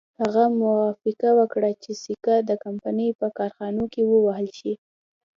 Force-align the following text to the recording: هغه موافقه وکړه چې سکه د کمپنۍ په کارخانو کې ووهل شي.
هغه 0.21 0.43
موافقه 0.59 1.29
وکړه 1.39 1.69
چې 1.83 1.91
سکه 2.03 2.35
د 2.49 2.51
کمپنۍ 2.63 3.09
په 3.19 3.27
کارخانو 3.37 3.83
کې 3.93 4.01
ووهل 4.05 4.47
شي. 4.59 4.73